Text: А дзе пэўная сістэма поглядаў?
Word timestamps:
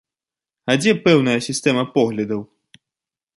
А 0.71 0.75
дзе 0.81 0.91
пэўная 1.03 1.35
сістэма 1.49 1.83
поглядаў? 1.99 2.41